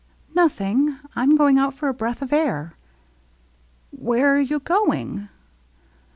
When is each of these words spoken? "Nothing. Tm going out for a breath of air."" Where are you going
"Nothing. 0.35 0.97
Tm 1.15 1.37
going 1.37 1.59
out 1.59 1.75
for 1.75 1.87
a 1.87 1.93
breath 1.93 2.23
of 2.23 2.33
air."" 2.33 2.73
Where 3.91 4.35
are 4.35 4.39
you 4.39 4.59
going 4.59 5.29